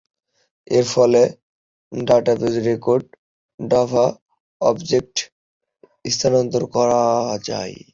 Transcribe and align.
এর 0.67 0.85
ফলে 0.93 1.21
database 1.91 2.55
record 2.67 3.05
Java 3.59 4.05
অবজেক্টে 4.61 5.23
স্থানান্তর 6.05 6.63
করা 6.75 7.01
যায়। 7.43 7.75